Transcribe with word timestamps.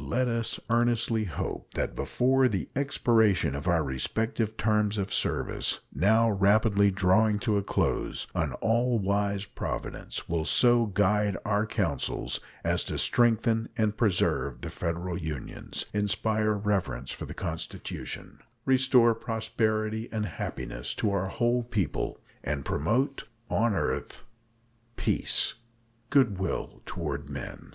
Let 0.00 0.28
us 0.28 0.60
earnestly 0.70 1.24
hope 1.24 1.74
that 1.74 1.96
before 1.96 2.46
the 2.46 2.68
expiration 2.76 3.56
of 3.56 3.66
our 3.66 3.82
respective 3.82 4.56
terms 4.56 4.96
of 4.96 5.12
service, 5.12 5.80
now 5.92 6.30
rapidly 6.30 6.92
drawing 6.92 7.40
to 7.40 7.56
a 7.56 7.64
close, 7.64 8.28
an 8.32 8.52
all 8.60 9.00
wise 9.00 9.44
Providence 9.44 10.28
will 10.28 10.44
so 10.44 10.86
guide 10.86 11.36
our 11.44 11.66
counsels 11.66 12.38
as 12.62 12.84
to 12.84 12.96
strengthen 12.96 13.70
and 13.76 13.96
preserve 13.96 14.60
the 14.60 14.70
Federal 14.70 15.18
Unions, 15.18 15.84
inspire 15.92 16.52
reverence 16.52 17.10
for 17.10 17.24
the 17.26 17.34
Constitution, 17.34 18.38
restore 18.64 19.16
prosperity 19.16 20.08
and 20.12 20.26
happiness 20.26 20.94
to 20.94 21.10
our 21.10 21.26
whole 21.26 21.64
people, 21.64 22.20
and 22.44 22.64
promote 22.64 23.24
"on 23.50 23.74
earth 23.74 24.22
peace, 24.94 25.54
good 26.08 26.38
will 26.38 26.82
toward 26.86 27.28
men." 27.28 27.74